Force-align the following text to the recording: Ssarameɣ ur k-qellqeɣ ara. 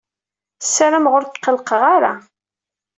Ssarameɣ 0.61 1.13
ur 1.17 1.23
k-qellqeɣ 1.27 1.81
ara. 1.95 2.13